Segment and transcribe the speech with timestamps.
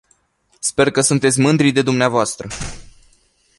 [0.59, 2.35] Sper că sunteți mândri de dvs.